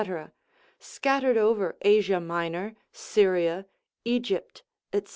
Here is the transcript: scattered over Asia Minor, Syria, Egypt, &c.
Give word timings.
scattered 0.79 1.37
over 1.37 1.77
Asia 1.83 2.19
Minor, 2.19 2.73
Syria, 2.91 3.67
Egypt, 4.03 4.63
&c. 4.95 5.03